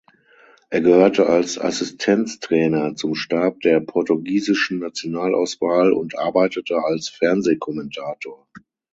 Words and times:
Er 0.71 0.81
gehörte 0.81 1.27
als 1.27 1.59
Assistenztrainer 1.59 2.95
zum 2.95 3.13
Stab 3.13 3.59
der 3.59 3.81
portugiesischen 3.81 4.79
Nationalauswahl 4.79 5.93
und 5.93 6.17
arbeitete 6.17 6.83
als 6.83 7.07
Fernsehkommentator. 7.07 8.47